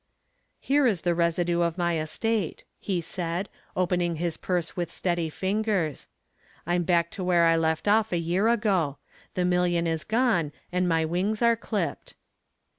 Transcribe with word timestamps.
"Here 0.59 0.87
is 0.87 1.01
the 1.01 1.13
residue 1.13 1.61
of 1.61 1.77
my 1.77 1.99
estate," 1.99 2.63
he 2.79 3.01
said, 3.01 3.49
opening 3.75 4.15
his 4.15 4.35
purse 4.35 4.75
with 4.75 4.91
steady 4.91 5.29
fingers. 5.29 6.07
"I'm 6.65 6.81
back 6.81 7.11
to 7.11 7.23
where 7.23 7.45
I 7.45 7.55
left 7.55 7.87
off 7.87 8.11
a 8.11 8.17
year 8.17 8.47
ago. 8.47 8.97
The 9.35 9.45
million 9.45 9.85
is 9.85 10.03
gone 10.03 10.53
and 10.71 10.89
my 10.89 11.05
wings 11.05 11.43
are 11.43 11.55
clipped." 11.55 12.15